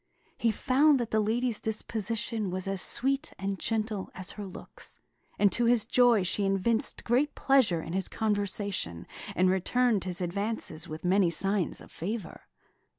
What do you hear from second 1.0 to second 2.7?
the lady's disposition was